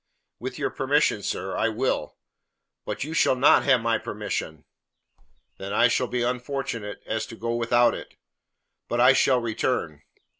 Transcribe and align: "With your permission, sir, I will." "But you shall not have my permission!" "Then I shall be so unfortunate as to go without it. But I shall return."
"With 0.39 0.57
your 0.57 0.71
permission, 0.71 1.21
sir, 1.21 1.55
I 1.55 1.69
will." 1.69 2.17
"But 2.85 3.03
you 3.03 3.13
shall 3.13 3.35
not 3.35 3.63
have 3.65 3.81
my 3.81 3.99
permission!" 3.99 4.65
"Then 5.59 5.73
I 5.73 5.89
shall 5.89 6.07
be 6.07 6.21
so 6.21 6.31
unfortunate 6.31 7.03
as 7.05 7.27
to 7.27 7.35
go 7.35 7.53
without 7.53 7.93
it. 7.93 8.15
But 8.87 8.99
I 8.99 9.13
shall 9.13 9.39
return." 9.39 10.01